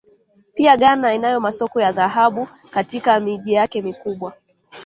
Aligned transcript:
Pia 0.55 0.77
Ghana 0.77 1.13
inayo 1.13 1.39
masoko 1.39 1.81
ya 1.81 1.91
dhahabu 1.91 2.47
katika 2.71 3.19
miji 3.19 3.53
yake 3.53 3.81
mikubwa 3.81 4.33